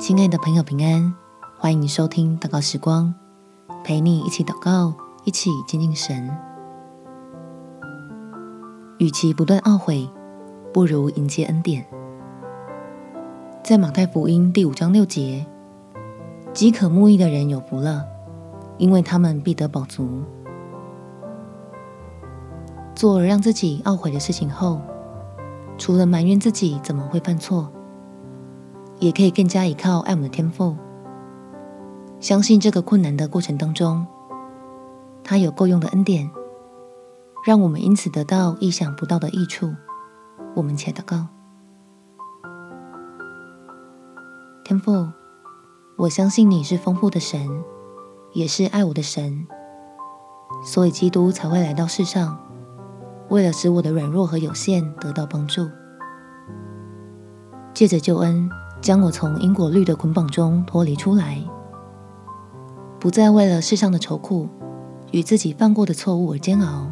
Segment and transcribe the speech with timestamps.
[0.00, 1.14] 亲爱的朋友，平安！
[1.58, 3.14] 欢迎收听祷告时光，
[3.84, 4.94] 陪你一起祷告，
[5.26, 6.34] 一起亲近神。
[8.96, 10.08] 与其不断懊悔，
[10.72, 11.84] 不如迎接恩典。
[13.62, 15.44] 在马太福音第五章六节，
[16.54, 18.06] 饥渴慕义的人有福了，
[18.78, 20.22] 因为他们必得饱足。
[22.94, 24.80] 做了让自己懊悔的事情后，
[25.76, 27.70] 除了埋怨自己怎么会犯错，
[29.00, 30.76] 也可以更加依靠爱我们的天父，
[32.20, 34.06] 相信这个困难的过程当中，
[35.24, 36.30] 他有够用的恩典，
[37.46, 39.74] 让我们因此得到意想不到的益处。
[40.54, 41.28] 我们且祷告：
[44.64, 45.08] 天父，
[45.96, 47.48] 我相信你是丰富的神，
[48.34, 49.46] 也是爱我的神，
[50.62, 52.38] 所以基督才会来到世上，
[53.30, 55.66] 为了使我的软弱和有限得到帮助，
[57.72, 58.50] 借着救恩。
[58.80, 61.38] 将我从因果律的捆绑中脱离出来，
[62.98, 64.48] 不再为了世上的愁苦
[65.10, 66.90] 与自己犯过的错误而煎熬，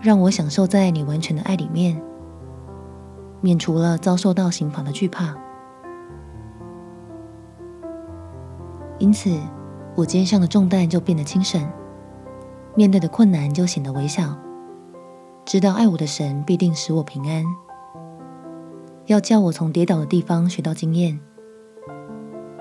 [0.00, 2.00] 让我享受在你完全的爱里面，
[3.40, 5.34] 免除了遭受到刑罚的惧怕。
[8.98, 9.36] 因此，
[9.96, 11.66] 我肩上的重担就变得轻省，
[12.74, 14.36] 面对的困难就显得微小，
[15.44, 17.44] 知道爱我的神必定使我平安。
[19.12, 21.20] 要叫我从跌倒的地方学到经验，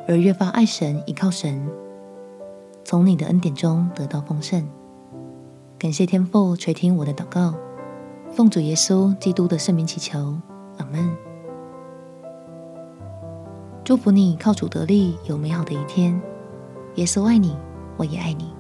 [0.06, 1.66] 而越发爱神、依靠神，
[2.84, 4.68] 从你的恩典中得到丰盛。
[5.80, 7.54] 感谢天父垂听我的祷告，
[8.30, 10.36] 奉主耶稣基督的圣名祈求，
[10.78, 11.10] 阿门。
[13.86, 16.22] 祝福你靠主得力，有美好的一天。
[16.96, 17.56] 耶稣爱你，
[17.96, 18.54] 我也爱你。